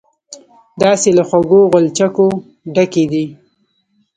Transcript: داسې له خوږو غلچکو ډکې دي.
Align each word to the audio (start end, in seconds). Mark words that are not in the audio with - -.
داسې 0.81 1.09
له 1.17 1.23
خوږو 1.29 1.61
غلچکو 1.73 2.27
ډکې 2.73 3.03
دي. 3.11 3.25